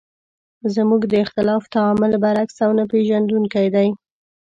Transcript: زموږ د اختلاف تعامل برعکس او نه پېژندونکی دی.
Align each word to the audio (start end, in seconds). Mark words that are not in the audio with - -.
زموږ 0.75 1.01
د 1.11 1.13
اختلاف 1.23 1.63
تعامل 1.75 2.11
برعکس 2.23 2.57
او 2.65 2.71
نه 2.79 2.83
پېژندونکی 2.91 3.67
دی. 3.75 3.87